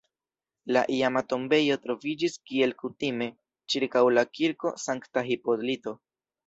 [0.75, 3.29] La iama tombejo troviĝis, kiel kutime,
[3.75, 6.01] ĉirkaŭ la kirko Sankta Hipolito.